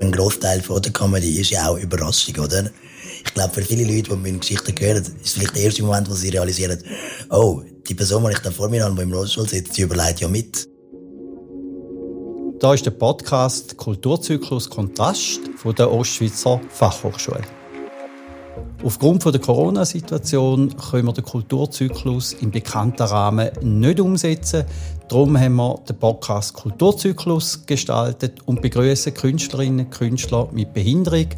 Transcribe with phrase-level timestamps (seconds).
[0.00, 2.70] Ein Großteil von der Comedy ist ja auch Überraschung, oder?
[3.24, 6.08] Ich glaube, für viele Leute, die meine Geschichten hören, ist es vielleicht der erste Moment,
[6.08, 6.82] wo sie realisieren,
[7.30, 10.20] oh, die Person, die ich da vor mir habe, die im Rollstuhl sitzt, die überlegt
[10.20, 10.68] ja mit.
[12.60, 17.55] Da ist der Podcast Kulturzyklus Kontrast von der Ostschweizer Fachhochschule.
[18.84, 24.64] Aufgrund der Corona-Situation können wir den Kulturzyklus im bekannten Rahmen nicht umsetzen.
[25.08, 31.28] Darum haben wir den Podcast Kulturzyklus gestaltet und begrüßen Künstlerinnen und Künstler mit Behinderung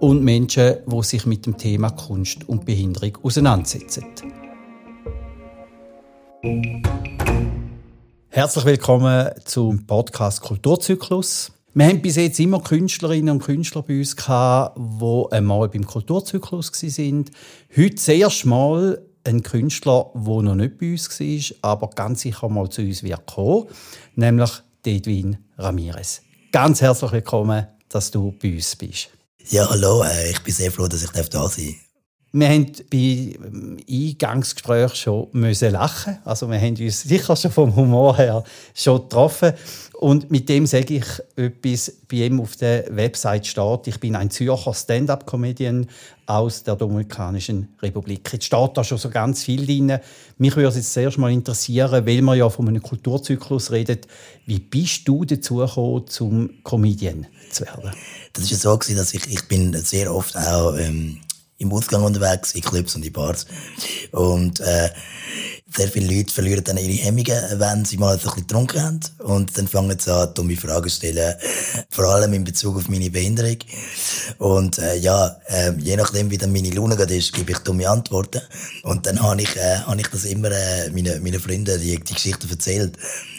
[0.00, 4.04] und Menschen, die sich mit dem Thema Kunst und Behinderung auseinandersetzen.
[8.28, 11.52] Herzlich willkommen zum Podcast Kulturzyklus.
[11.74, 16.70] Wir haben bis jetzt immer Künstlerinnen und Künstler bei uns gehabt, die einmal beim Kulturzyklus
[16.70, 17.24] waren.
[17.74, 22.50] Heute das erste Mal ein Künstler, der noch nicht bei uns war, aber ganz sicher
[22.50, 23.68] mal zu uns wird kommen,
[24.16, 24.50] nämlich
[24.84, 26.20] Edwin Ramirez.
[26.50, 29.08] Ganz herzlich willkommen, dass du bei uns bist.
[29.48, 31.58] Ja, hallo, äh, ich bin sehr froh, dass ich da sein darf.
[32.34, 33.38] Wir haben bei
[33.90, 36.18] Eingangsgespräch schon müssen lachen.
[36.24, 38.42] Also wir haben uns sicher schon vom Humor her
[38.74, 39.52] schon getroffen.
[40.02, 44.32] Und mit dem sage ich etwas, bei ihm auf der Website steht, ich bin ein
[44.32, 45.86] Zürcher Stand-up-Comedian
[46.26, 48.28] aus der Dominikanischen Republik.
[48.32, 50.00] Jetzt steht da schon so ganz viel drin.
[50.38, 54.00] Mich würde es jetzt zuerst mal interessieren, weil wir ja von einem Kulturzyklus reden,
[54.44, 57.92] wie bist du dazu gekommen, zum Comedian zu werden?
[58.32, 60.76] Das war so, dass ich, ich bin sehr oft auch...
[60.78, 61.20] Ähm
[61.62, 63.46] im Ausgang unterwegs, in Clubs und in Bars.
[64.10, 64.90] Und äh,
[65.74, 69.00] sehr viele Leute verlieren dann ihre Hemmungen, wenn sie mal ein bisschen getrunken haben.
[69.18, 71.34] Und dann fangen sie an, dumme Fragen zu stellen,
[71.90, 73.56] vor allem in Bezug auf meine Behinderung.
[74.38, 77.88] Und äh, ja, äh, je nachdem, wie dann meine Laune gerade ist, gebe ich dumme
[77.88, 78.42] Antworten.
[78.82, 82.14] Und dann habe ich, äh, hab ich das immer äh, meinen meine Freunden die, die
[82.14, 82.98] Geschichte erzählt.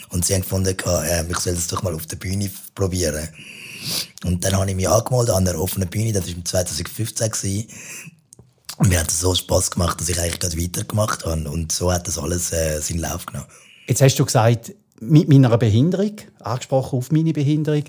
[0.09, 3.27] Und sie haben gefunden, äh, ich soll das doch mal auf der Bühne probieren.
[4.23, 7.67] Und dann habe ich mich angemeldet an einer offenen Bühne, das war 2015.
[8.77, 11.49] Und mir hat es so Spass gemacht, dass ich eigentlich gerade weitergemacht habe.
[11.49, 13.47] Und so hat das alles äh, seinen Lauf genommen.
[13.87, 17.83] Jetzt hast du gesagt, mit meiner Behinderung, angesprochen auf meine Behinderung,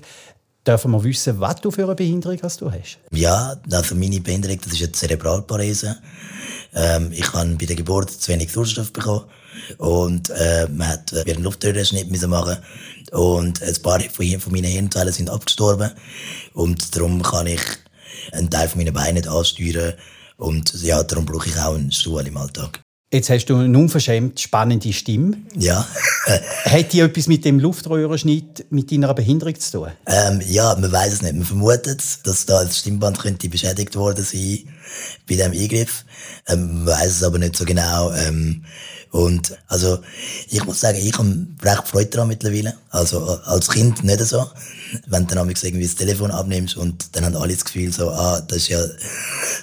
[0.65, 2.97] dürfen wir wissen, was du für eine Behinderung hast du hast?
[3.11, 5.97] Ja, also meine Behinderung, das ist eine Zerebralparese.
[6.73, 9.25] Ähm, ich habe bei der Geburt zu wenig Sauerstoff bekommen
[9.77, 12.57] und äh, man hat äh, einen Luftröhrenschnitt müssen machen
[13.11, 15.91] und ein paar von, von meinen Hirnzellen sind abgestorben
[16.53, 17.61] und darum kann ich
[18.33, 19.93] einen Teil von meinen Beinen nicht ansteuern
[20.37, 22.81] und ja, darum brauche ich auch einen Stuhl im Alltag.
[23.13, 25.37] Jetzt hast du eine unverschämt spannende Stimme.
[25.55, 25.87] Ja.
[26.65, 29.91] Hat die etwas mit dem Luftröhrenschnitt, mit deiner Behinderung zu tun?
[30.07, 31.35] Ähm, ja, man weiß es nicht.
[31.35, 34.67] Man vermutet, dass da das Stimmband könnte beschädigt worden sein
[35.29, 36.03] bei dem Eingriff.
[36.47, 38.11] Ähm, man weiß es aber nicht so genau.
[38.11, 38.65] Ähm,
[39.15, 39.99] und also
[40.49, 42.73] ich muss sagen, ich habe recht Freude daran mittlerweile.
[42.89, 44.45] Also als Kind nicht so.
[45.07, 48.41] Wenn du dann irgendwie das Telefon abnimmst und dann haben alle das Gefühl so, ah,
[48.41, 48.93] das ist ja das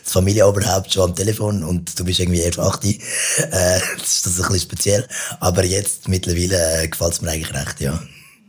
[0.04, 2.82] Familienoberhaupt schon am Telefon und du bist irgendwie erst 8.
[2.82, 2.96] Äh,
[3.98, 5.06] das ist das ein bisschen speziell.
[5.38, 8.02] Aber jetzt mittlerweile äh, gefällt es mir eigentlich recht, ja.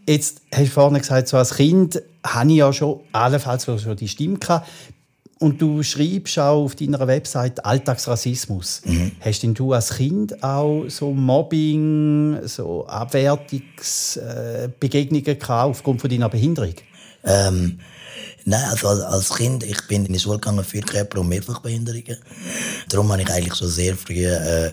[0.08, 4.08] Jetzt hast du vorhin gesagt, so als Kind habe ich ja schon allenfalls schon die
[4.08, 4.70] Stimme gehabt.
[5.44, 8.81] Und du schreibst auch auf deiner Website Alltagsrassismus.
[8.86, 9.12] Mhm.
[9.20, 16.76] Hast denn du als Kind auch so Mobbing, so Abwertungsbegegnungen gehabt aufgrund von deiner Behinderung?
[17.26, 17.78] Ähm,
[18.46, 22.20] nein, also als Kind, ich bin in die Schule gegangen für Körper- und Mehrfachbehinderungen.
[22.88, 24.72] Darum habe ich eigentlich schon sehr früh, äh,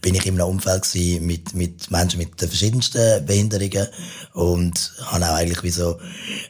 [0.00, 0.88] bin ich in einem Umfeld
[1.20, 3.86] mit, mit Menschen mit den verschiedensten Behinderungen
[4.32, 5.98] und habe auch eigentlich wie so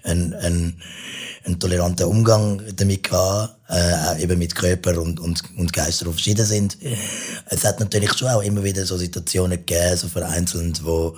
[0.04, 0.80] ein, ein
[1.44, 6.44] einen toleranten Umgang damit gehabt, äh, eben mit Körper und, und, und Geister, die verschieden
[6.44, 6.76] sind.
[7.46, 11.16] Es hat natürlich schon auch immer wieder so Situationen gegeben, so vereinzelt, wo,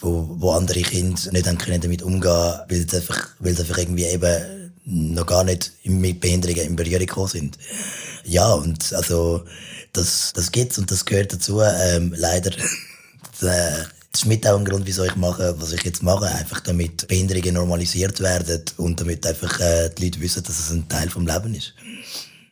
[0.00, 4.04] wo, wo andere Kinder nicht können damit umgehen, weil sie einfach, weil sie einfach irgendwie
[4.04, 7.58] eben noch gar nicht mit Behinderungen in Berührung gekommen sind.
[8.24, 9.44] Ja, und also,
[9.92, 11.60] das, das gibt's und das gehört dazu.
[11.60, 12.52] Ähm, leider,
[13.42, 16.26] äh, das ist mit auch ein Grund, wieso ich mache, was ich jetzt mache.
[16.26, 20.88] Einfach damit Behinderungen normalisiert werden und damit einfach äh, die Leute wissen, dass es ein
[20.88, 21.74] Teil vom Leben ist.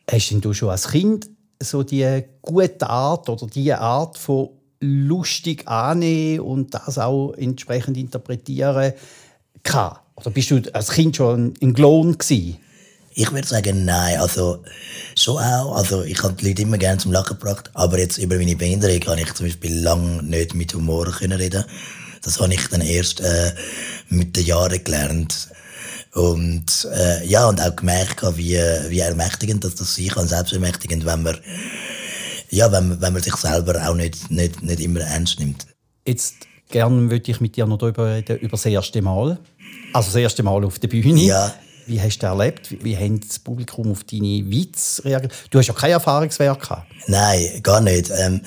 [0.09, 1.27] Hast denn du schon als Kind
[1.61, 4.49] so die gute Art oder die Art von
[4.79, 8.93] lustig annehmen und das auch entsprechend interpretieren
[9.63, 10.01] gehabt?
[10.15, 12.57] Oder bist du als Kind schon ein Klon gewesen?
[13.19, 14.19] Ich würde sagen, nein.
[14.19, 14.63] Also,
[15.17, 15.75] schon auch.
[15.75, 17.71] Also, ich habe die Leute immer gerne zum Lachen gebracht.
[17.73, 21.65] Aber jetzt über meine Behinderung kann ich zum Beispiel lange nicht mit Humor können reden.
[22.21, 23.53] Das habe ich dann erst äh,
[24.09, 25.49] mit den Jahren gelernt.
[26.13, 28.59] Und äh, ja, und auch gemerkt, wie,
[28.89, 31.37] wie ermächtigend das, das sein kann, selbstermächtigend, wenn man,
[32.51, 35.65] ja, wenn, wenn man sich selber auch nicht, nicht, nicht immer ernst nimmt.
[36.05, 36.35] Jetzt
[36.69, 39.39] gerne würde ich mit dir noch darüber reden, über das erste Mal.
[39.93, 41.19] Also das erste Mal auf der Bühne.
[41.19, 41.51] Ja.
[41.87, 42.71] Wie hast du das erlebt?
[42.71, 45.33] Wie, wie hat das Publikum auf deine Witze reagiert?
[45.49, 46.91] Du hast ja kein Erfahrungswerk gehabt.
[47.07, 48.11] Nein, gar nicht.
[48.15, 48.41] Ähm,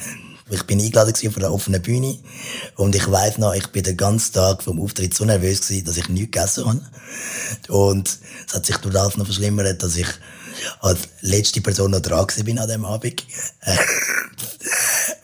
[0.51, 2.19] ich bin eingeladen auf einer offenen Bühne
[2.75, 5.97] und ich weiß noch, ich bin den ganzen Tag vom Auftritt so nervös gewesen, dass
[5.97, 6.81] ich nichts gegessen habe.
[7.69, 10.09] Und es hat sich durch noch verschlimmert, dass ich
[10.81, 13.25] als letzte Person noch dran bin an dem Abend.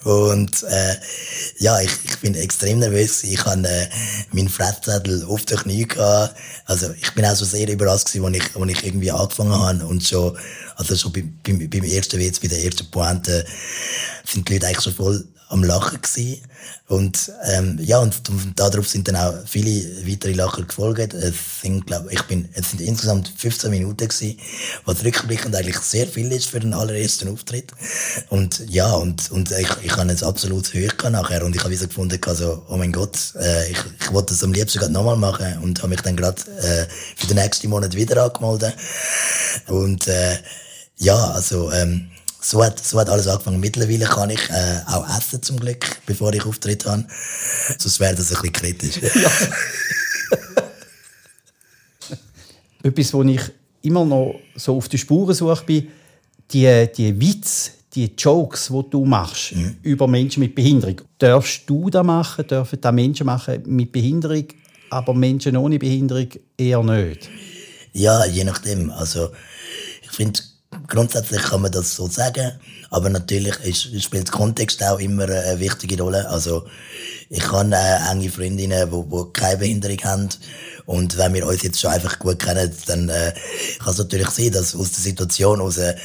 [0.07, 0.95] Und äh,
[1.59, 3.25] ja, ich, ich bin extrem nervös.
[3.25, 3.89] Ich habe äh,
[4.31, 6.37] meinen Fresszettel auf den Knie gehabt.
[6.65, 9.85] Also ich bin auch so sehr überrascht gewesen, als ich, als ich irgendwie angefangen habe
[9.85, 10.39] und schon,
[10.77, 13.45] also schon beim, beim, beim ersten Witz, bei der ersten Pointe,
[14.25, 16.43] sind die Leute eigentlich schon voll am Lachen gewesen.
[16.89, 18.21] Und ähm, ja, und,
[18.57, 21.15] darauf sind dann auch viele weitere Lacher gefolgt.
[21.15, 24.39] Es sind, glaub, ich bin, es sind insgesamt 15 Minuten gewesen,
[24.85, 27.73] was rückblickend eigentlich sehr viel ist für den allerersten Auftritt.
[28.29, 31.87] Und ja, und, und ich, ich habe jetzt absolut Höhe nachher und ich habe wieder
[31.87, 35.59] gefunden, also, oh mein Gott, äh, ich, ich wollte das am liebsten gerade nochmal machen
[35.63, 38.75] und habe mich dann gerade äh, für den nächsten Monat wieder angemeldet.
[39.69, 40.39] Und äh,
[40.97, 42.11] ja, also ähm,
[42.47, 43.59] so hat, so hat alles angefangen.
[43.59, 47.05] Mittlerweile kann ich äh, auch essen, zum Glück, bevor ich Auftritt habe.
[47.77, 49.01] Sonst wäre das ein bisschen kritisch.
[49.17, 49.31] Ja.
[52.83, 53.41] Etwas, wo ich
[53.83, 55.89] immer noch so auf der Spurensuche bin,
[56.53, 59.77] die, die Witze, die Jokes, die du machst mhm.
[59.83, 61.01] über Menschen mit Behinderung.
[61.19, 62.47] Darfst du das machen?
[62.47, 64.47] Dürfen das Menschen machen mit Behinderung,
[64.91, 67.29] aber Menschen ohne Behinderung eher nicht?
[67.93, 68.91] Ja, je nachdem.
[68.91, 69.31] Also,
[70.03, 70.41] ich finde,
[70.89, 72.53] grundsätzlich kann man das so sagen,
[72.91, 76.29] aber natürlich ist, spielt Kontext auch immer eine wichtige Rolle.
[76.29, 76.67] Also
[77.29, 80.29] ich habe äh, enge Freundinnen, die, die keine Behinderung haben
[80.87, 83.33] und wenn wir uns jetzt schon einfach gut kennen, dann äh,
[83.81, 85.97] kann es natürlich sein, dass aus der Situation heraus, äh,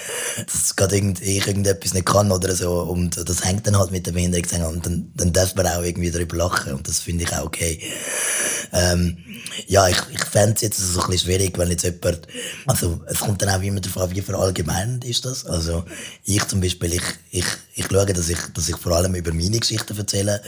[0.52, 4.08] dass gerade irgend, ich irgendetwas nicht kann oder so und das hängt dann halt mit
[4.08, 7.26] der Behinderung zusammen und dann, dann darf man auch irgendwie darüber lachen und das finde
[7.26, 7.80] ich auch okay.
[8.74, 9.18] Ähm,
[9.68, 12.28] ja, ich, ich fände es jetzt so ein bisschen schwierig, wenn jetzt jemand,
[12.66, 15.46] also es kommt dann auch immer an, wie verallgemeinend ist das.
[15.46, 15.84] Also
[16.24, 17.46] ich zum Beispiel, ich, ich,
[17.76, 20.42] ich schaue, dass ich, dass ich vor allem über meine Geschichten erzähle.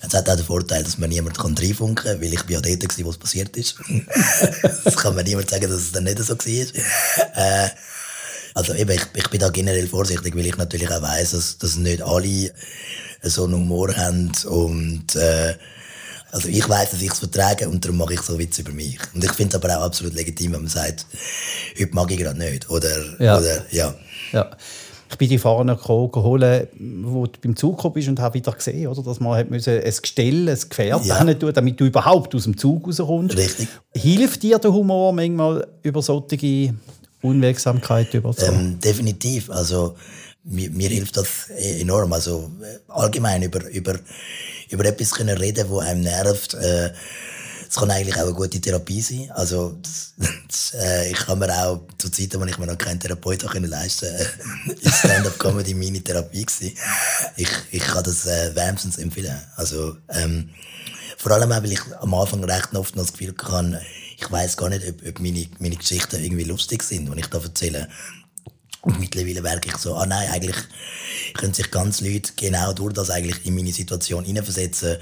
[0.00, 2.60] Es hat auch den Vorteil, dass man niemand kann reinfunken kann, weil ich bin ja
[2.60, 3.76] dort war, wo es passiert ist.
[4.84, 7.66] das kann mir niemand sagen, dass es dann nicht so war.
[7.66, 7.68] Äh,
[8.54, 11.76] also eben, ich, ich bin da generell vorsichtig, weil ich natürlich auch weiss, dass, dass
[11.76, 12.52] nicht alle
[13.22, 15.54] so einen Humor haben und äh,
[16.30, 18.98] also ich weiß, dass ich es vertrage und darum mache ich so Witze über mich.
[19.14, 21.06] Und ich finde es aber auch absolut legitim, wenn man sagt,
[21.78, 22.68] heute mag ich gerade nicht.
[22.68, 23.38] Oder ja.
[23.38, 23.94] Oder, ja.
[24.32, 24.50] ja.
[25.10, 28.88] Ich bin die Fahrer geholt, wo du beim Zug gekommen bist und habe wieder gesehen,
[28.88, 31.34] oder, dass man hat müssen ein Gestell, ein Gefährt ja.
[31.34, 33.36] tun damit du überhaupt aus dem Zug rauskommst.
[33.36, 33.68] Richtig.
[33.94, 36.74] Hilft dir der Humor manchmal über solche
[37.22, 38.72] Unwegsamkeit überzukommen?
[38.72, 39.50] Ähm, definitiv.
[39.50, 39.94] Also
[40.44, 42.12] mir, mir hilft das enorm.
[42.12, 42.50] Also
[42.88, 43.98] allgemein über, über
[44.70, 46.54] über etwas können reden, wo einem nervt.
[46.54, 46.90] Äh,
[47.68, 49.30] es kann eigentlich auch eine gute Therapie sein.
[49.32, 50.14] Also, das,
[50.48, 54.08] das, äh, ich kann mir auch zu Zeiten, wo ich mir noch keinen Therapeut leisten
[54.08, 56.76] konnte, ist Stand-up-Comedy meine Therapie gewesen.
[57.36, 59.38] Ich, ich kann das äh, wärmstens empfehlen.
[59.56, 60.48] Also, ähm,
[61.18, 63.82] vor allem auch, weil ich am Anfang recht oft noch das Gefühl hatte,
[64.16, 67.38] ich weiß gar nicht, ob, ob meine, meine Geschichten irgendwie lustig sind, wenn ich da
[67.38, 67.88] erzähle.
[68.82, 70.56] Und mittlerweile merke ich so, ah nein, eigentlich
[71.34, 74.98] können sich ganz Leute genau durch das eigentlich in meine Situation hineinversetzen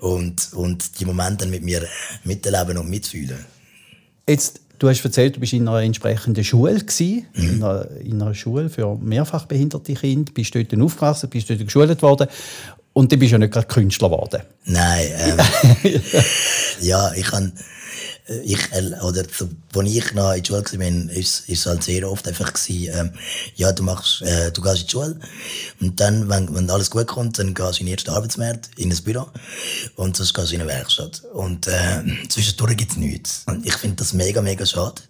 [0.00, 1.86] und, und die Momente dann mit mir
[2.24, 3.44] miterleben und mitfühlen.
[4.28, 7.48] Jetzt, du hast erzählt, du bist in einer entsprechenden Schule gewesen, mhm.
[7.48, 12.02] in, einer, in, einer, Schule für mehrfach behinderte Kinder, bist dort aufgewachsen, bist dort geschult
[12.02, 12.26] worden
[12.92, 14.42] und dann bist du ja nicht gerade Künstler geworden.
[14.64, 15.06] Nein,
[15.84, 16.02] ähm,
[16.80, 17.52] ja, ich habe
[18.28, 21.84] ich, äh, oder so, als ich noch in der Schule war, ist, ist es halt
[21.84, 23.10] sehr oft einfach gewesen, ähm,
[23.54, 25.20] ja, du machst, äh, du gehst in die Schule
[25.80, 28.90] und dann, wenn, wenn alles gut kommt, dann gehst du in den ersten Arbeitsmarkt, in
[28.90, 29.28] ein Büro
[29.94, 31.22] und sonst gehst du in eine Werkstatt.
[31.32, 33.42] Und äh, zwischendurch gibt's nichts.
[33.46, 35.02] Und ich finde das mega, mega schade.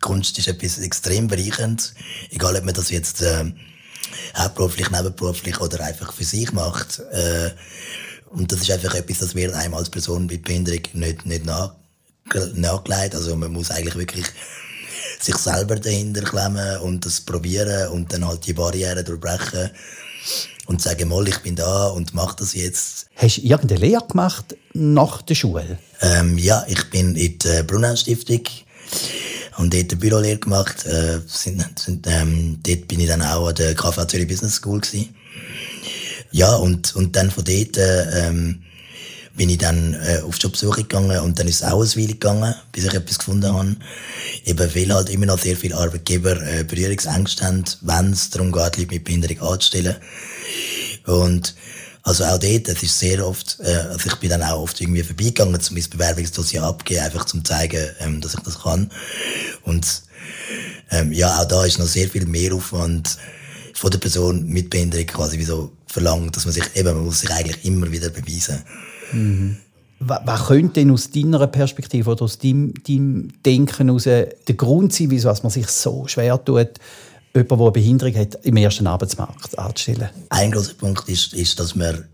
[0.00, 1.94] Kunst ist etwas extrem bereichernd,
[2.30, 3.52] egal ob man das jetzt äh,
[4.34, 7.00] hauptberuflich, nebenberuflich oder einfach für sich macht.
[7.12, 7.50] Äh,
[8.30, 11.74] und das ist einfach etwas, das wird einem als Person mit Behinderung nicht, nicht nach
[12.54, 13.14] nachgelegt.
[13.14, 14.26] Also man muss eigentlich wirklich
[15.20, 19.70] sich selber dahinter klemmen und das probieren und dann halt die Barrieren durchbrechen
[20.66, 23.06] und sagen, mal, ich bin da und mach das jetzt.
[23.16, 25.78] Hast du irgendeine Lehre gemacht nach der Schule?
[26.00, 28.42] Ähm, ja, ich bin in der Brunel Stiftung
[29.58, 30.86] und dort eine Bürolehre gemacht.
[30.86, 34.80] Äh, sind, sind, ähm, dort bin ich dann auch an der KV Zürich Business School
[34.80, 35.14] gewesen.
[36.30, 38.62] Ja, und, und dann von dort ähm,
[39.36, 42.54] bin ich dann äh, auf Jobsuche gegangen und dann ist es auch ein Weile gegangen,
[42.72, 43.76] bis ich etwas gefunden habe.
[44.44, 48.76] Eben weil halt immer noch sehr viele Arbeitgeber äh, Berührungsängste haben, wenn es darum geht,
[48.76, 49.96] Leute mit Behinderung anzustellen.
[51.06, 51.54] Und
[52.02, 55.02] Also auch dort, es ist sehr oft, äh, also ich bin dann auch oft irgendwie
[55.02, 58.90] vorbeigegangen, um mein Bewerbungsdossier abzugeben, einfach zum zeigen, ähm, dass ich das kann.
[59.62, 60.02] Und
[60.90, 63.18] ähm, ja, auch da ist noch sehr viel Mehraufwand
[63.74, 67.20] von der Person mit Behinderung quasi wie so verlangt, dass man sich eben, man muss
[67.20, 68.64] sich eigentlich immer wieder beweisen.
[69.12, 69.56] Mhm.
[70.02, 75.10] Was, könnte denn aus deiner Perspektive oder aus deinem, deinem Denken heraus der Grund sein,
[75.10, 76.78] wieso man sich so schwer tut,
[77.34, 80.08] jemanden, der eine Behinderung hat, im ersten Arbeitsmarkt anzustellen?
[80.30, 82.04] Ein großer Punkt ist, ist dass wir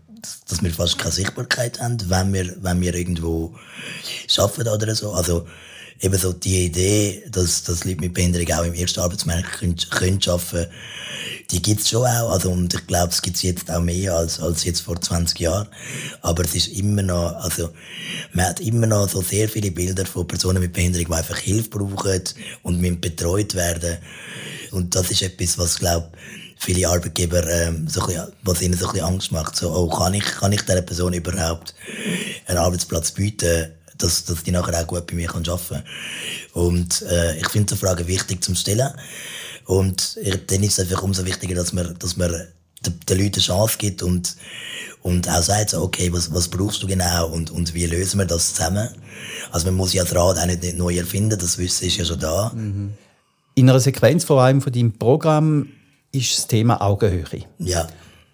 [0.49, 3.53] dass wir fast keine Sichtbarkeit haben, wenn wir, wenn wir irgendwo
[4.37, 5.11] arbeiten oder so.
[5.11, 5.45] Also,
[6.01, 10.19] eben so die Idee, dass, dass Leute mit Behinderung auch im ersten Arbeitsmarkt können, können
[10.27, 10.67] arbeiten
[11.51, 12.31] die gibt's schon auch.
[12.31, 15.67] Also, und ich glaube, es gibt's jetzt auch mehr als, als jetzt vor 20 Jahren.
[16.21, 17.69] Aber es ist immer noch, also,
[18.33, 21.69] man hat immer noch so sehr viele Bilder von Personen mit Behinderung, die einfach Hilfe
[21.69, 22.21] brauchen
[22.63, 23.97] und müssen betreut werden.
[24.71, 26.09] Und das ist etwas, was, glaube
[26.59, 29.55] viele Arbeitgeber, ähm, so ein bisschen, was ihnen so ein bisschen Angst macht.
[29.55, 31.75] So, oh, kann ich, kann ich dieser Person überhaupt
[32.47, 33.73] einen Arbeitsplatz bieten?
[33.97, 35.83] dass, dass die nachher auch gut bei mir arbeiten kann.
[36.53, 38.91] Und äh, ich finde die Frage wichtig zum Stellen.
[39.67, 42.31] Und dann ist es einfach umso wichtiger, dass man, dass man
[42.85, 44.37] den, Leuten eine Chance gibt und,
[45.01, 48.25] und auch sagt, so, okay, was, was brauchst du genau und, und wie lösen wir
[48.25, 48.87] das zusammen?
[49.51, 52.05] Also man muss ja das Rad auch nicht, nicht neu erfinden, das Wissen ist ja
[52.05, 52.51] schon da.
[52.55, 52.93] Mhm.
[53.55, 55.67] In einer Sequenz vor allem von deinem Programm
[56.13, 57.43] ist das Thema Augenhöhe.
[57.59, 57.87] Ja.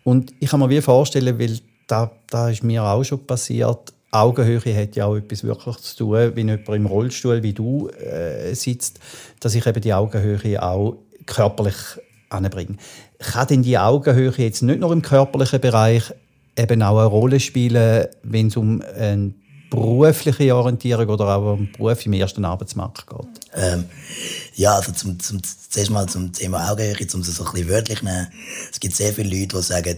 [0.04, 4.76] Und ich kann mir wie vorstellen, weil da, da ist mir auch schon passiert, Augenhöhe
[4.76, 9.00] hat ja auch etwas wirklich zu tun, wenn jemand im Rollstuhl wie du äh, sitzt,
[9.40, 11.76] dass ich eben die Augenhöhe auch körperlich
[12.30, 12.78] anbringe.
[13.20, 16.04] Kann denn die Augenhöhe jetzt nicht nur im körperlichen Bereich
[16.58, 19.34] eben auch eine Rolle spielen, wenn es um eine
[19.70, 23.28] berufliche Orientierung oder auch um Beruf im ersten Arbeitsmarkt geht?
[23.56, 23.86] Ähm,
[24.56, 28.04] ja, also zum, zum, zuerst mal zum Thema Augenhöhe, um es so ein bisschen wörtlich
[28.04, 28.28] nehmen.
[28.72, 29.98] Es gibt sehr viele Leute, die sagen,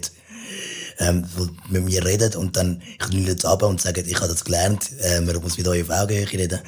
[0.99, 1.25] ähm,
[1.69, 5.21] mit mir reden und dann, ich jetzt ab und sage, ich habe das gelernt, äh,
[5.21, 6.59] man muss mit euch auf Augenhöhe reden.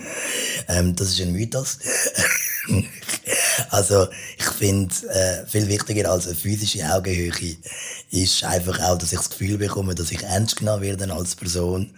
[0.68, 1.80] Ähm, das ist ein Mythos.
[3.70, 4.08] also,
[4.38, 7.32] ich finde, äh, viel wichtiger als eine physische Augenhöhe
[8.12, 11.94] ist einfach auch, dass ich das Gefühl bekomme, dass ich ernst genommen werde als Person.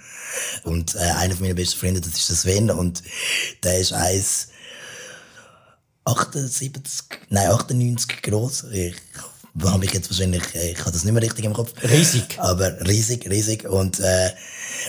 [0.63, 3.03] Und äh, einer von meinen besten Freunden, das ist der Sven, und
[3.63, 4.49] der ist eins
[6.05, 8.65] 78, nein, 98 groß.
[8.71, 8.95] Ich
[9.65, 11.73] habe ich jetzt wahrscheinlich, äh, ich habe das nicht mehr richtig im Kopf.
[11.83, 12.37] Riesig.
[12.37, 13.67] Aber riesig, riesig.
[13.67, 14.29] Und, äh,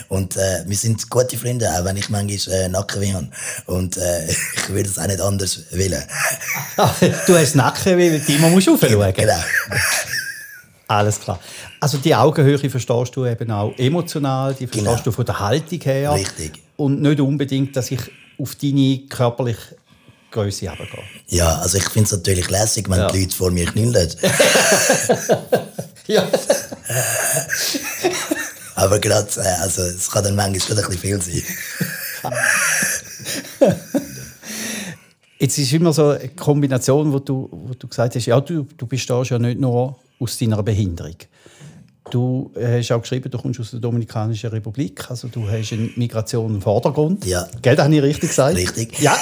[0.07, 3.29] und äh, wir sind gute Freunde, auch wenn ich manchmal äh, Nackenweh habe.
[3.65, 6.03] Und äh, ich würde es auch nicht anders wollen.
[7.27, 9.13] du hast Nackenweh, weil du immer musst aufschauen.
[9.13, 9.43] Genau.
[10.87, 11.39] Alles klar.
[11.79, 15.01] Also die Augenhöhe verstehst du eben auch emotional, die verstehst genau.
[15.01, 16.13] du von der Haltung her.
[16.13, 16.61] Richtig.
[16.75, 18.01] Und nicht unbedingt, dass ich
[18.37, 19.77] auf deine körperliche
[20.31, 21.03] Größe runtergehen.
[21.27, 23.11] Ja, also ich finde es natürlich lässig, wenn ja.
[23.11, 24.09] die Leute vor mir knüllen.
[26.07, 26.27] ja.
[28.75, 31.43] Aber gerade, äh, also es kann dann manchmal ein bisschen viel sein.
[35.39, 38.85] Jetzt ist immer so eine Kombination, wo du, wo du gesagt hast, ja, du, du
[38.85, 41.15] bestehst ja nicht nur aus deiner Behinderung.
[42.11, 46.55] Du hast auch geschrieben, du kommst aus der Dominikanischen Republik, also du hast eine Migration
[46.55, 47.25] im Vordergrund.
[47.25, 47.47] Ja.
[47.61, 48.55] Gell, das habe ich richtig gesagt?
[48.55, 48.99] Richtig.
[48.99, 49.17] Ja.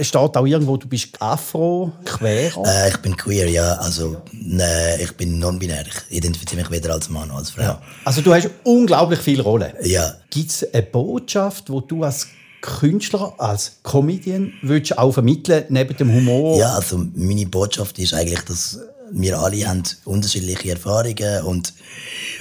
[0.00, 2.52] Steht auch irgendwo, du bist Afro, queer?
[2.64, 3.74] Äh, ich bin queer, ja.
[3.74, 5.84] Also, ne, ich bin non-binär.
[5.86, 7.62] Ich identifiziere mich weder als Mann noch als Frau.
[7.62, 7.82] Ja.
[8.04, 9.72] Also, du hast unglaublich viele Rollen.
[9.82, 10.14] Ja.
[10.30, 12.28] Gibt es eine Botschaft, die du als
[12.62, 16.58] Künstler, als Comedian, willst auch vermitteln, neben dem Humor?
[16.58, 18.80] Ja, also, meine Botschaft ist eigentlich, dass
[19.12, 21.74] wir alle haben unterschiedliche Erfahrungen und,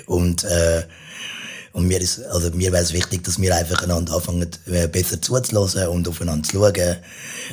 [0.08, 0.84] und, äh,
[1.76, 5.22] und mir ist, also mir wäre es wichtig, dass wir einfach einander anfangen, äh, besser
[5.22, 6.96] zuzulassen und aufeinander zu schauen.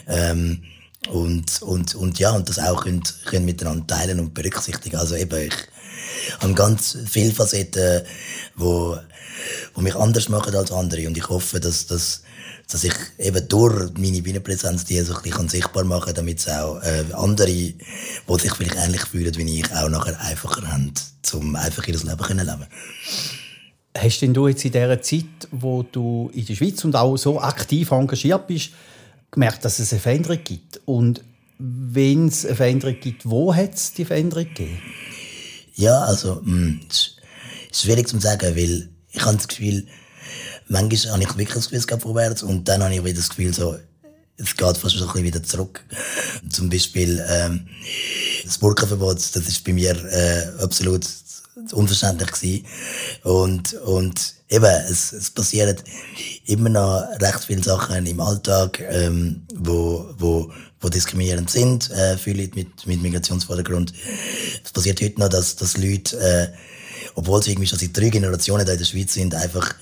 [0.06, 0.62] Ähm,
[1.08, 4.96] und, und, und ja, und das auch können, können miteinander teilen und berücksichtigen.
[4.96, 5.54] Also eben, ich
[6.38, 8.02] habe ganz viele Facetten,
[8.54, 8.96] wo,
[9.74, 11.08] wo mich anders machen als andere.
[11.08, 12.22] Und ich hoffe, dass, dass,
[12.70, 16.46] dass ich eben durch meine Bühnenpräsenz die so ein bisschen sichtbar machen kann, damit es
[16.46, 17.76] auch äh, andere, die
[18.38, 20.94] sich vielleicht ähnlich fühlen wie ich, auch nachher einfacher haben,
[21.32, 22.66] um einfach ihr Leben zu leben
[23.96, 27.40] Hast denn du jetzt in dieser Zeit, wo du in der Schweiz und auch so
[27.40, 28.70] aktiv engagiert bist,
[29.30, 30.80] gemerkt, dass es eine Veränderung gibt?
[30.86, 31.22] Und
[31.58, 34.80] wenn es eine Veränderung gibt, wo hat es die Veränderung gegeben?
[35.74, 37.16] Ja, also, mh, hm, es
[37.70, 39.86] ist schwierig zu sagen, weil ich habe das Gefühl,
[40.68, 43.28] manchmal habe ich wirklich das Gefühl, es geht vorwärts und dann habe ich wieder das
[43.28, 43.76] Gefühl, so,
[44.36, 45.84] es geht fast ein bisschen wieder zurück.
[46.50, 47.66] Zum Beispiel ähm,
[48.44, 51.04] das Burkenverbot, das ist bei mir äh, absolut
[51.72, 52.66] unverständlich gewesen.
[53.24, 55.76] Und, und eben, es, es passieren
[56.46, 62.32] immer noch recht viele Sachen im Alltag, ähm, wo, wo, wo diskriminierend sind äh, für
[62.32, 63.92] Leute mit, mit Migrationsvordergrund.
[64.64, 66.48] Es passiert heute noch, dass, dass Leute äh,
[67.14, 69.74] obwohl sie irgendwie schon seit drei Generationen da in der Schweiz sind, einfach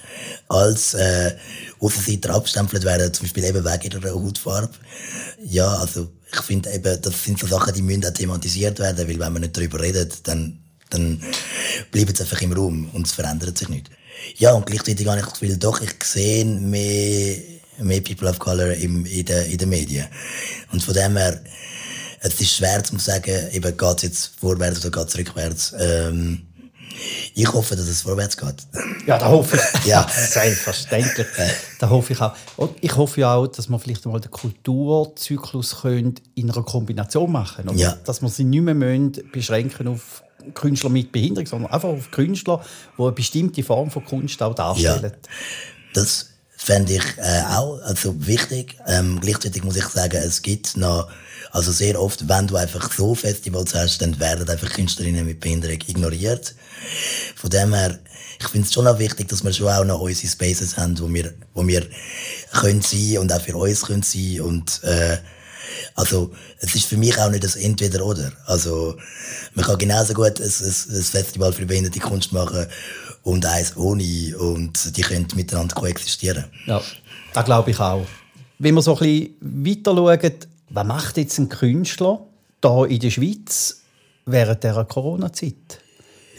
[0.48, 1.36] als äh,
[1.78, 4.74] Außenseiter abgestempelt werden, zum Beispiel eben wegen ihrer Hautfarbe.
[5.44, 9.18] Ja, also ich finde eben, das sind so Sachen, die müssen auch thematisiert werden, weil
[9.18, 10.60] wenn man nicht darüber redet, dann,
[10.90, 11.22] dann
[11.90, 13.90] bleibt es einfach im Raum und es verändert sich nicht.
[14.36, 17.36] Ja, und gleichzeitig habe ich das Gefühl, doch, ich sehe mehr,
[17.78, 20.06] mehr People of Color im, in, den, in den Medien.
[20.72, 21.40] Und von dem her,
[22.20, 25.74] es ist schwer zu sagen, eben geht es jetzt vorwärts oder geht es rückwärts.
[25.78, 26.46] Ähm,
[27.34, 28.56] ich hoffe, dass es vorwärts geht.
[29.06, 29.86] Ja, da hoffe ich.
[29.86, 30.06] ja.
[30.30, 31.26] Selbstverständlich.
[31.78, 32.34] Da hoffe ich auch.
[32.56, 37.64] Und ich hoffe ja auch, dass man vielleicht mal den Kulturzyklus in einer Kombination machen
[37.66, 37.78] können.
[37.78, 37.96] Ja.
[38.04, 40.22] Dass man sie nicht mehr beschränken auf
[40.54, 42.64] Künstler mit Behinderung, sondern einfach auf Künstler,
[42.96, 45.12] die eine bestimmte Form von Kunst auch darstellen.
[45.12, 45.30] Ja.
[45.94, 48.76] Das fände ich äh, auch also wichtig.
[48.86, 51.08] Ähm, gleichzeitig muss ich sagen, es gibt noch
[51.52, 55.78] also sehr oft, wenn du einfach so Festivals hast, dann werden einfach Künstlerinnen mit Behinderung
[55.86, 56.54] ignoriert.
[57.34, 57.98] Von dem her,
[58.38, 61.12] ich finde es schon auch wichtig, dass wir schon auch noch unsere Spaces haben, wo
[61.12, 61.84] wir, wo wir
[62.52, 65.18] können sein und auch für uns können sein und äh,
[65.94, 68.32] also es ist für mich auch nicht das Entweder-Oder.
[68.46, 68.96] Also
[69.54, 72.66] man kann genauso gut ein, ein, ein Festival für behinderte Kunst machen
[73.22, 76.44] und eins ohne und die können miteinander koexistieren.
[76.66, 76.82] Ja,
[77.32, 78.06] das glaube ich auch.
[78.58, 80.32] Wenn wir so ein bisschen weiter schauen,
[80.70, 82.20] was macht jetzt ein Künstler
[82.62, 83.80] hier in der Schweiz
[84.26, 85.80] während der Corona-Zeit?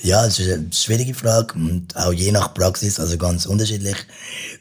[0.03, 3.97] Ja, das ist eine schwierige Frage und auch je nach Praxis, also ganz unterschiedlich.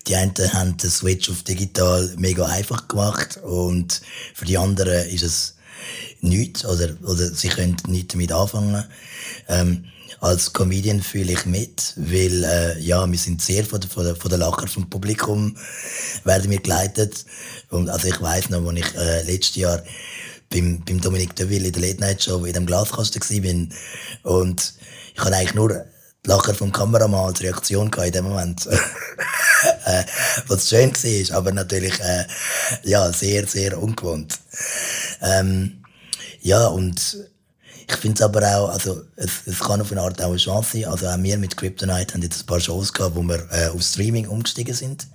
[0.06, 4.02] Die einen haben den Switch auf digital mega einfach gemacht und
[4.34, 5.54] für die anderen ist es
[6.20, 8.84] nichts oder, oder sie können nichts damit anfangen.
[9.48, 9.86] Ähm,
[10.20, 14.28] als Comedian fühle ich mit, weil äh, ja, wir sind sehr von von der, von
[14.28, 15.56] der Lacher vom Publikum
[16.24, 17.24] werden wir geleitet.
[17.70, 19.82] Und also ich weiß noch, als ich äh, letztes Jahr
[20.50, 24.74] beim, beim Dominik Deville in der Late Night Show in dem Glaskasten war und
[25.20, 25.68] ich hatte eigentlich nur
[26.24, 28.66] die Lacher vom Kameramann als Reaktion in dem Moment.
[29.84, 30.04] äh,
[30.48, 32.24] was schön war, aber natürlich äh,
[32.84, 34.38] ja, sehr, sehr ungewohnt.
[35.20, 35.84] Ähm,
[36.40, 37.18] ja, und
[37.88, 40.78] ich finde es aber auch, also es, es kann auf eine Art auch eine Chance
[40.78, 40.84] sein.
[40.86, 43.82] Also auch wir mit Kryptonite haben jetzt ein paar Shows gehabt, wo wir äh, auf
[43.82, 45.06] Streaming umgestiegen sind.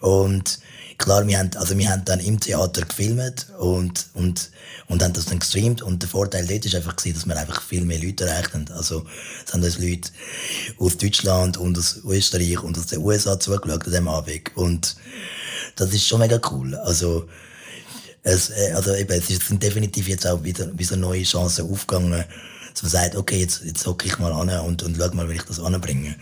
[0.00, 0.58] Und
[1.02, 4.50] klar, wir haben, also wir haben dann im Theater gefilmt und, und,
[4.88, 5.82] und haben das dann gestreamt.
[5.82, 8.70] Und der Vorteil dort ist einfach dass wir einfach viel mehr Leute haben.
[8.72, 9.04] Also,
[9.44, 10.10] es haben uns Leute
[10.78, 14.56] aus Deutschland und aus Österreich und aus den USA zugeschaut an diesem Abend.
[14.56, 14.96] Und
[15.76, 16.74] das ist schon mega cool.
[16.76, 17.28] Also,
[18.22, 22.24] es, äh, also eben, es sind definitiv jetzt auch wieder, wieder neue Chancen aufgegangen,
[22.72, 25.34] dass man sagt, okay, jetzt, jetzt hocke ich mal an und, und schau mal, wie
[25.34, 26.14] ich das anbringe.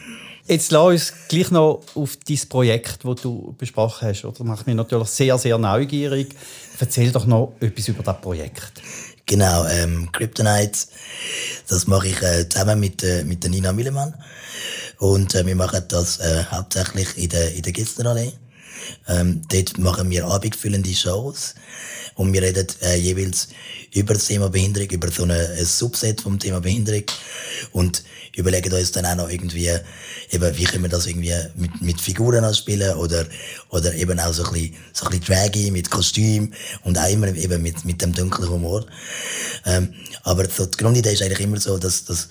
[0.51, 4.23] Jetzt lass uns gleich noch auf dein Projekt, das du besprochen hast.
[4.23, 6.35] Das macht mich natürlich sehr, sehr neugierig.
[6.81, 8.83] Erzähl doch noch etwas über das Projekt.
[9.27, 10.77] Genau, ähm, Kryptonite,
[11.69, 14.13] das mache ich äh, zusammen mit, äh, mit der Nina Millemann.
[14.99, 18.33] Und äh, wir machen das äh, hauptsächlich in der, in der Gistnerallee.
[19.09, 21.55] Ähm, dort machen wir abendfüllende Shows
[22.15, 23.49] und wir reden äh, jeweils
[23.95, 27.05] über das Thema Behinderung, über so ein Subset vom Thema Behinderung
[27.73, 28.03] und
[28.37, 29.71] überlegen uns dann auch noch irgendwie,
[30.31, 33.27] eben, wie können wir das irgendwie mit, mit Figuren anspielen oder,
[33.71, 36.53] oder eben auch so ein bisschen, so ein bisschen draggy mit Kostüm
[36.85, 38.87] und auch immer eben mit, mit dem dunklen Humor.
[39.67, 42.29] Ähm, aber so die Grundidee ist eigentlich immer so, dass, dass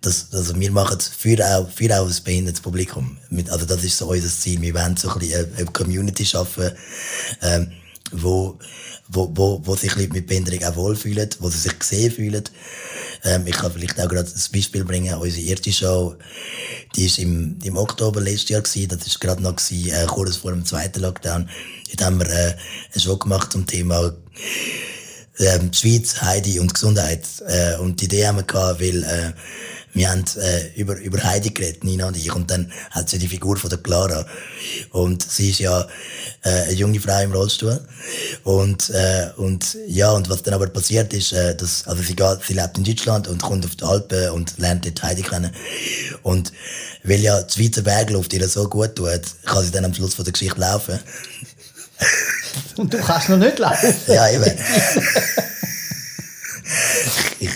[0.00, 3.18] das, also wir machen es für auch, für auch ein behindertes Publikum.
[3.50, 4.60] Also das ist so unser Ziel.
[4.62, 6.70] Wir wollen so ein bisschen eine, Community schaffen,
[7.42, 7.70] ähm,
[8.12, 8.58] wo,
[9.08, 12.44] wo, wo, wo sich Leute mit Behinderung auch wohlfühlen, wo sie sich gesehen fühlen.
[13.24, 15.14] Ähm, ich kann vielleicht auch gerade ein Beispiel bringen.
[15.16, 16.16] Unsere erste Show,
[16.96, 18.88] die ist im, im Oktober letztes Jahr gewesen.
[18.88, 21.48] Das ist gerade noch gewesen, äh, kurz vor dem zweiten Lockdown.
[21.90, 22.56] Dort haben wir äh,
[22.92, 24.14] eine Show gemacht zum Thema
[25.38, 27.26] ähm, Schweiz, Heidi und Gesundheit.
[27.46, 29.32] Äh, und die Idee haben wir gehabt, weil äh,
[29.92, 33.28] wir haben äh, über, über Heidi geredet, Nina und ich, und dann hat sie die
[33.28, 34.24] Figur von der Clara.
[34.90, 35.86] Und sie ist ja
[36.42, 37.80] äh, eine junge Frau im Rollstuhl.
[38.44, 42.38] Und, äh, und ja, und was dann aber passiert ist, äh, dass, also sie, geht,
[42.46, 45.50] sie lebt in Deutschland und kommt auf die Alpen und lernt dort Heidi kennen.
[46.22, 46.52] Und
[47.02, 50.24] weil ja die Schweizer Bergluft ihr so gut tut, kann sie dann am Schluss von
[50.24, 51.00] der Geschichte laufen.
[52.76, 53.94] Und du kannst noch nicht laufen.
[54.06, 54.44] ja, eben.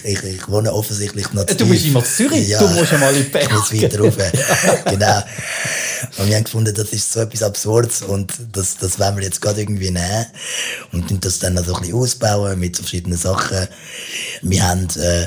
[0.04, 3.14] ich, ich, wohne offensichtlich noch Du bist immer in Zürich, ja, du musst ja mal
[3.14, 3.44] in Berg.
[3.50, 4.16] Ich muss weiter rauf.
[4.84, 5.22] genau.
[6.18, 9.40] Und wir haben gefunden, das ist so etwas Absurdes und das, das wollen wir jetzt
[9.40, 10.26] gerade irgendwie nehmen
[10.92, 13.66] und das dann noch so ein bisschen ausbauen mit verschiedenen Sachen.
[14.42, 15.26] Wir haben äh,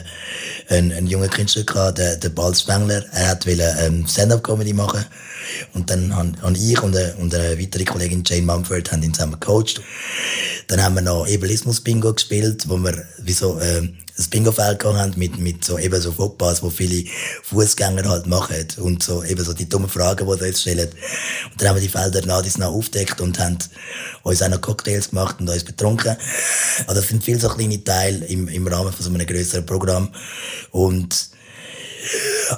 [0.70, 5.04] einen, einen jungen Künstler gehabt, der, der Balz Spengler, er hat ähm, Stand-Up-Comedy machen
[5.74, 9.14] und dann haben, haben ich und eine, und eine weitere Kollegin Jane Mumford haben ihn
[9.14, 9.82] zusammen gecoacht.
[10.68, 13.80] Dann haben wir noch Ebelismus-Bingo gespielt, wo wir wie so äh,
[14.20, 17.08] ein Bingo-Feld haben mit, mit so eben so Footpass, wo viele
[17.44, 20.90] Fußgänger halt machen und so eben so die dummen Fragen, die sie jetzt stellen.
[21.52, 23.58] Und dann haben wir die Felder nach dies nach aufdeckt und haben
[24.24, 26.18] uns auch noch Cocktails gemacht und uns betrunken.
[26.88, 30.10] Also das sind viele so kleine Teile im, im Rahmen von so einem größeren Programm
[30.72, 31.30] und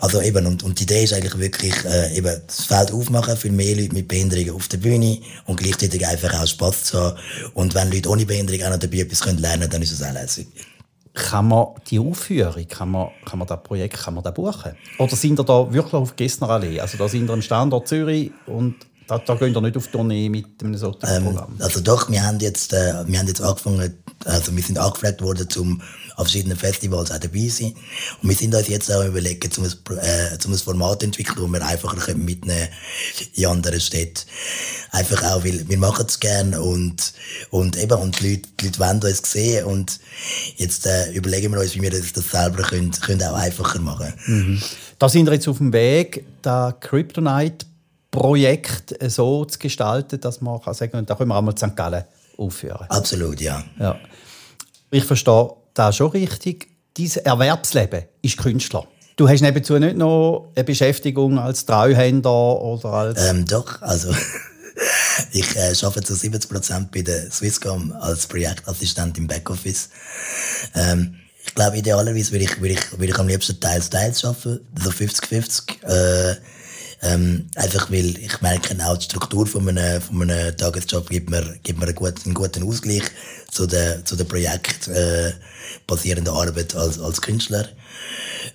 [0.02, 3.50] also eben, und, und die Idee ist eigentlich wirklich, äh, eben das Feld aufmachen für
[3.52, 7.18] mehr Leute mit Behinderungen auf der Bühne und gleichzeitig einfach auch Spaß zu haben.
[7.54, 10.14] Und wenn Leute ohne Behinderung auch noch dabei etwas lernen können, dann ist es auch
[10.14, 10.48] lässig.
[11.14, 14.74] Kann man die Aufführung, kann man, kann man das Projekt, kann man das buchen?
[15.00, 16.80] Oder sind ihr da wirklich auf Gessnerallee?
[16.80, 18.76] Also da sind ihr im Standort Zürich und
[19.10, 21.56] da, da gehen ihr nicht auf Tournee mit einem solchen ähm, Programm?
[21.60, 25.50] Also doch, wir haben jetzt, äh, wir haben jetzt angefangen, also wir sind angefragt worden,
[25.50, 25.82] zum
[26.20, 27.74] auf verschiedenen Festivals auch dabei sein.
[28.22, 31.48] Und wir sind uns jetzt auch überlegen, zum ein, äh, zum ein Format entwickeln, wo
[31.48, 32.68] wir einfacher mitnehmen
[33.36, 34.26] in anderen Städten.
[34.92, 37.14] Einfach auch, weil wir machen es gerne und,
[37.52, 40.00] und eben, und die Leute, die Leute wollen uns sehen und
[40.58, 44.14] jetzt äh, überlegen wir uns, wie wir das, das selber können, können auch einfacher machen.
[44.26, 44.62] Mhm.
[44.98, 47.66] Da sind wir jetzt auf dem Weg, da Kryptonite
[48.12, 51.76] Projekt so zu gestalten, dass man kann sagen, da können wir einmal St.
[51.76, 52.04] Gallen
[52.38, 52.86] aufführen.
[52.90, 53.64] Absolut, ja.
[53.80, 53.98] ja.
[54.92, 56.68] Ich verstehe das schon richtig.
[56.98, 58.86] Dein Erwerbsleben ist Künstler.
[59.16, 63.24] Du hast nebenzu nicht noch eine Beschäftigung als Treuhänder oder als...
[63.24, 64.14] Ähm, doch, also
[65.32, 69.90] ich äh, arbeite zu 70% bei der Swisscom als Projektassistent im Backoffice.
[70.76, 71.16] Ähm,
[71.46, 74.90] ich glaube, idealerweise würde ich, würde ich, würde ich am liebsten teils teils arbeiten, so
[74.90, 75.84] 50-50.
[75.84, 76.36] Äh,
[77.02, 81.58] ähm, einfach weil ich merke auch die Struktur von einem, von einem Tagesjob gibt mir,
[81.64, 83.04] gibt mir einen, guten, einen guten Ausgleich
[83.50, 85.32] zu der, zu der Projekt äh,
[85.90, 87.68] Arbeit als, als Künstler.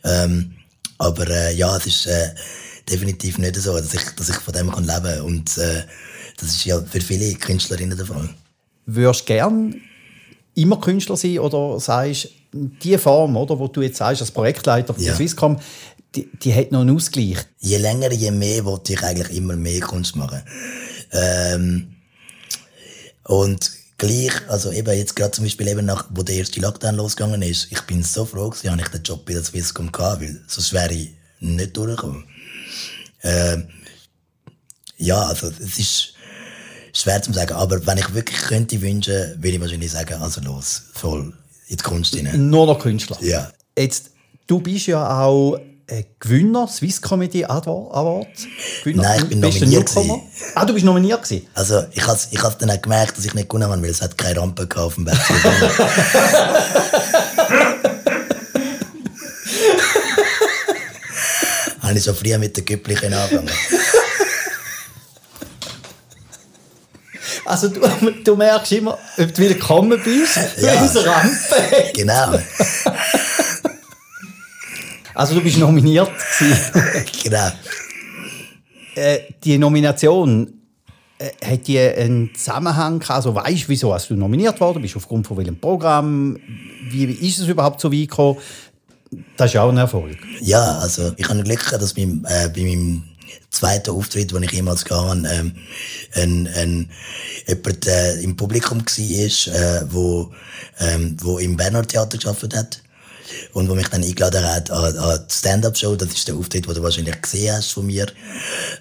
[0.05, 0.55] Ähm,
[0.99, 2.35] aber äh, ja, es ist äh,
[2.89, 5.21] definitiv nicht so, dass ich, dass ich von dem kann leben kann.
[5.23, 5.83] Und äh,
[6.39, 8.29] das ist ja für viele Künstlerinnen der Fall.
[8.87, 9.75] Würdest du gerne
[10.55, 15.03] immer Künstler sein oder sagst die Form, oder, wo du jetzt sagst, als Projektleiter von
[15.03, 15.15] ja.
[15.15, 15.59] Swisscom,
[16.15, 17.39] die, die hat noch einen Ausgleich.
[17.61, 20.43] Je länger, je mehr wollte ich eigentlich immer mehr Kunst machen.
[21.13, 21.95] Ähm,
[23.25, 27.43] und gleich, also eben jetzt gerade zum Beispiel eben nach, wo der erste Lockdown losgegangen
[27.43, 30.41] ist, ich bin so froh gewesen, habe ich den Job bei der Swisscom gehabt, weil
[30.47, 32.25] sonst wäre ich nicht durchgekommen.
[33.23, 33.69] Ähm,
[34.99, 36.15] ja, also es ist
[36.93, 40.83] schwer zu sagen, aber wenn ich wirklich könnte wünschen, würde ich wahrscheinlich sagen, also los,
[40.93, 41.33] voll
[41.69, 42.51] in die Kunst rein.
[42.51, 43.17] Nur noch Künstler?
[43.21, 43.51] Ja.
[43.77, 44.11] Jetzt,
[44.47, 48.27] du bist ja auch äh, Gewinner, Swiss Comedy Award.
[48.83, 49.03] Gewinner.
[49.03, 49.91] Nein, ich bin nominiert.
[50.55, 51.47] Ah, du bist nominiert gewesen?
[51.55, 54.01] Also, ich habe ich hab dann auch gemerkt, dass ich nicht gewonnen habe, weil es
[54.01, 55.19] hat keine Rampe auf dem Berg.
[61.83, 63.51] habe ich so früh mit den Güpplichen angefangen.
[67.47, 67.81] Also du,
[68.25, 70.83] du merkst immer, ob du wieder gekommen bist, ja.
[70.83, 71.91] diese Rampe.
[71.95, 72.39] genau.
[75.15, 76.11] Also du bist nominiert.
[77.23, 77.51] genau.
[78.97, 80.53] Äh, die Nomination,
[81.19, 83.03] äh, hat die einen Zusammenhang?
[83.09, 84.83] Also weißt du, wieso hast du nominiert worden?
[84.83, 86.37] Bist du aufgrund von welchem Programm?
[86.91, 88.39] Wie ist es überhaupt so weit gekommen?
[89.37, 90.17] Das ist ja auch ein Erfolg.
[90.41, 93.05] Ja, also ich habe Glück gehabt, dass beim, äh, bei meinem
[93.51, 95.53] zweiten Auftritt, den ich jemals hatte, ähm,
[96.15, 96.91] ein, ein,
[97.47, 100.33] jemand äh, im Publikum war, äh, wo,
[100.81, 102.84] ähm, wo im Berner Theater gearbeitet hat
[103.53, 105.97] und wo mich dann eingeladen hat an, an die Stand-Up-Show.
[105.97, 108.07] Das ist der Auftritt, den du wahrscheinlich gesehen hast von mir.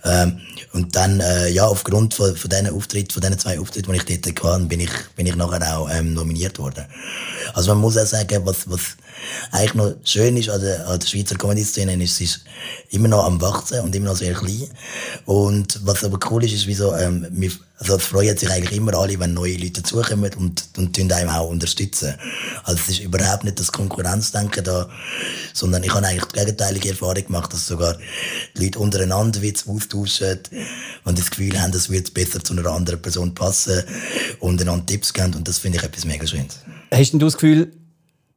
[0.03, 0.39] Ähm,
[0.73, 4.21] und dann, äh, ja, aufgrund von, von diesen Auftritten, von diesen zwei Auftritten, die ich
[4.21, 6.85] dort hatte, bin ich, bin ich nachher auch ähm, nominiert worden.
[7.53, 8.82] Also man muss auch sagen, was, was
[9.51, 12.41] eigentlich noch schön ist an der, an der Schweizer Comedy-Szene, ist, sie ist
[12.89, 14.69] immer noch am Wachsen und immer noch sehr klein.
[15.25, 18.93] Und was aber cool ist, ist, wieso, ähm, wir, also es freuen sich eigentlich immer
[18.93, 22.15] alle, wenn neue Leute dazukommen und, und tun einem auch unterstützen.
[22.63, 24.89] Also es ist überhaupt nicht das Konkurrenzdenken da,
[25.53, 27.97] sondern ich habe eigentlich die gegenteilige Erfahrung gemacht, dass sogar
[28.56, 30.39] die Leute untereinander Witze austauschen
[31.03, 33.84] und das Gefühl haben, es wird besser zu einer anderen Person passen
[34.39, 36.60] und einander Tipps geben und das finde ich etwas mega Schönes.
[36.93, 37.72] Hast du das Gefühl,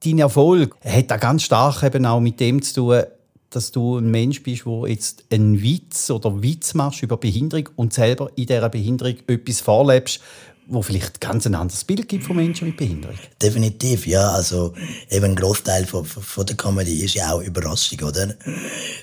[0.05, 3.03] dein Erfolg hat da ganz stark eben auch mit dem zu tun,
[3.51, 7.93] dass du ein Mensch bist, der jetzt einen Witz oder Witz machst über Behinderung und
[7.93, 10.21] selber in dieser Behinderung etwas vorlebst,
[10.67, 13.17] wo vielleicht ganz ein anderes Bild gibt von Menschen mit Behinderung.
[13.41, 14.31] Definitiv, ja.
[14.31, 14.75] Also
[15.11, 18.35] eben ein Großteil von, von der Comedy ist ja auch Überraschung, oder?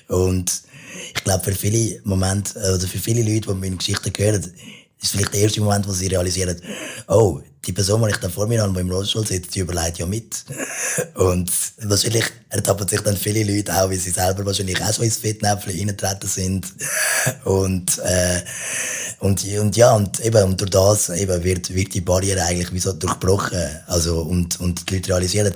[0.08, 0.62] Und
[1.14, 4.52] ich glaube, für viele Momente, oder für viele Leute, die meine Geschichten hören,
[5.04, 6.60] ist vielleicht der erste Moment, wo sie realisieren,
[7.08, 9.98] oh, die Person, die ich da vor mir habe, die im Rollstuhl sitzt, die überlegt
[9.98, 10.44] ja mit.
[11.14, 11.50] Und
[11.82, 15.76] wahrscheinlich ertappen sich dann viele Leute auch, wie sie selber wahrscheinlich auch so ins Fettnäpfchen
[15.76, 16.66] reingetreten sind.
[17.44, 18.42] Und, äh,
[19.20, 22.80] und, und ja, und eben, und durch das eben wird, wird die Barriere eigentlich wie
[22.80, 23.62] so durchbrochen.
[23.86, 25.54] Also, und, und die Leute realisieren,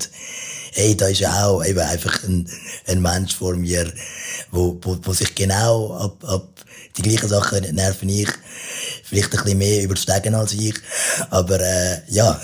[0.73, 2.49] hey, da ist ja auch eben einfach ein,
[2.87, 3.93] ein Mensch vor mir,
[4.51, 6.49] wo, wo, wo sich genau ab, ab
[6.97, 8.29] die gleichen Sachen nerven ich
[9.05, 10.75] vielleicht ein bisschen mehr übersteigen als ich,
[11.31, 12.41] aber äh, ja.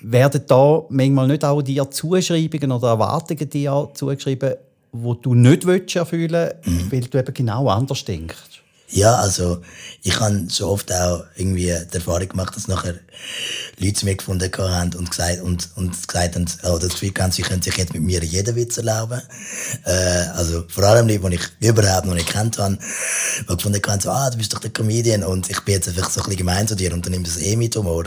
[0.00, 4.54] Werden da manchmal nicht auch dir Zuschreibungen oder Erwartungen dir zugeschrieben,
[4.92, 6.92] die du nicht erfüllen willst, mhm.
[6.92, 8.62] weil du eben genau anders denkst?
[8.90, 9.60] Ja, also
[10.02, 12.94] ich habe so oft auch irgendwie die Erfahrung gemacht, dass nachher
[13.78, 17.30] Leute zu mir gefunden haben und gesagt, und, und gesagt haben, oh, das Gefühl haben,
[17.30, 19.20] sie können sich jetzt mit mir jeden Witz erlauben.
[19.84, 19.90] Äh,
[20.34, 22.78] also vor allem Leute, die ich überhaupt noch nicht kennt habe,
[23.40, 26.08] die gefunden haben, so, ah, du bist doch der Comedian und ich bin jetzt einfach
[26.08, 28.04] so ein bisschen gemein zu dir und dann nimmst du es eh mit Humor.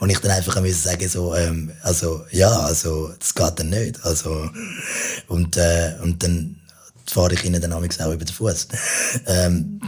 [0.00, 4.04] Und ich dann einfach müssen sagen so, ähm, also ja, also das geht dann nicht.
[4.04, 4.50] Also
[5.28, 6.56] und äh, und dann
[7.12, 8.68] fahre ich ihnen dann auch über den Fuß.
[9.26, 9.80] ähm,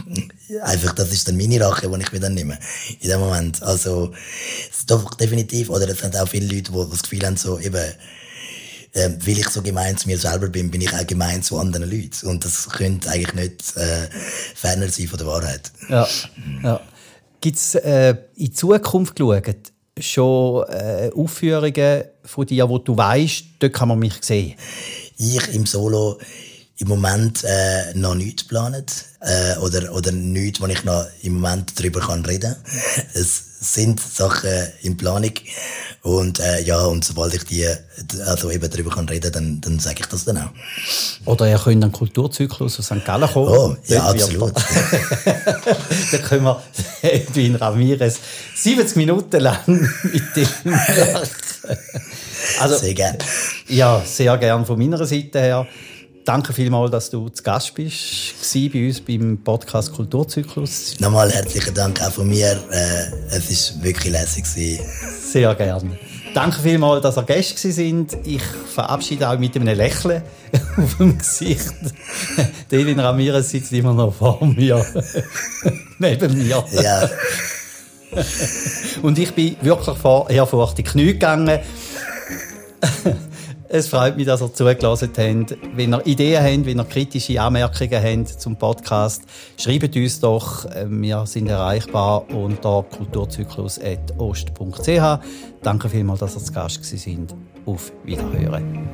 [0.61, 2.57] einfach, das ist dann meine Rache, die ich mir dann nehme.
[2.99, 3.61] In dem Moment.
[3.63, 4.13] Also,
[4.87, 7.83] doch definitiv, oder es sind auch viele Leute, die das Gefühl haben, so eben,
[8.93, 11.89] ähm, weil ich so gemein zu mir selber bin, bin ich auch gemein zu anderen
[11.89, 12.27] Leuten.
[12.27, 14.07] Und das könnte eigentlich nicht äh,
[14.55, 15.71] ferner sein von der Wahrheit.
[15.89, 16.07] Ja,
[16.63, 16.81] ja.
[17.41, 19.55] Gibt es äh, in Zukunft geschaut
[19.99, 24.55] schon äh, Aufführungen von dir, wo du weißt, dort kann man mich sehen?
[25.17, 26.19] Ich im Solo
[26.77, 31.79] im Moment äh, noch nichts geplant äh, oder, oder nichts, wo ich noch im Moment
[31.79, 33.05] darüber kann reden kann.
[33.13, 35.31] Es sind Sachen in Planung
[36.01, 37.67] und äh, ja, und sobald ich die
[38.25, 40.51] also eben darüber kann reden dann, dann sage ich das dann auch.
[41.25, 43.03] Oder ihr könnt einen Kulturzyklus aus St.
[43.03, 43.47] Gallen kommen.
[43.47, 44.53] Oh, ja, absolut.
[46.11, 46.61] dann können wir
[47.01, 48.19] Edwin Ramirez
[48.55, 50.47] 70 Minuten lang mit dem
[52.59, 53.17] also, Sehr gerne.
[53.67, 55.67] Ja, sehr gerne von meiner Seite her.
[56.25, 58.33] Danke vielmals, dass du zu Gast bist
[58.73, 60.99] bei uns beim Podcast Kulturzyklus.
[60.99, 62.59] Nochmal herzlichen Dank auch von mir.
[62.71, 64.47] Äh, es war wirklich lässig.
[64.47, 65.99] Sehr gerne.
[66.33, 68.17] Danke vielmals, dass ihr Gäste sind.
[68.23, 70.23] Ich verabschiede auch mit einem Lächeln
[70.77, 71.71] auf dem Gesicht.
[72.71, 74.83] Delin Ramirez sitzt immer noch vor mir.
[75.99, 76.65] Neben mir.
[76.71, 77.07] Ja.
[79.03, 81.59] Und ich bin wirklich vor Ehrfurcht in die Knie gegangen.
[83.77, 85.57] Es freut mich, dass ihr zugelassen habt.
[85.75, 89.23] Wenn ihr Ideen habt, wenn ihr kritische Anmerkungen habt zum Podcast,
[89.57, 90.65] schreibt uns doch.
[90.87, 95.19] Wir sind erreichbar unter kulturzyklus.ost.ch.
[95.61, 97.35] Danke vielmals, dass ihr zu Gast sind.
[97.65, 98.87] Auf Wiederhören.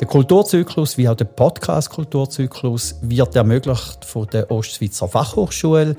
[0.00, 5.96] Der Kulturzyklus, wie auch der Podcast Kulturzyklus, wird ermöglicht von der Ostschweizer Fachhochschule,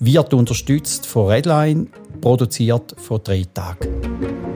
[0.00, 1.86] wird unterstützt von Redline,
[2.20, 4.47] produziert von drei Tagen.